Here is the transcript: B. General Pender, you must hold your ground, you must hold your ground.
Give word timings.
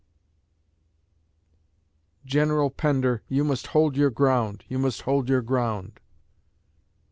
B. 2.25 2.29
General 2.31 2.71
Pender, 2.71 3.21
you 3.27 3.43
must 3.43 3.67
hold 3.67 3.95
your 3.95 4.09
ground, 4.09 4.63
you 4.67 4.79
must 4.79 5.03
hold 5.03 5.29
your 5.29 5.43
ground. 5.43 5.99